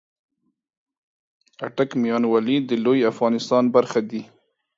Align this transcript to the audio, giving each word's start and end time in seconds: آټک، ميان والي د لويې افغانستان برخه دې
آټک، 1.65 1.89
ميان 2.01 2.23
والي 2.31 2.57
د 2.69 2.71
لويې 2.83 3.07
افغانستان 3.13 3.63
برخه 3.75 3.99
دې 4.09 4.21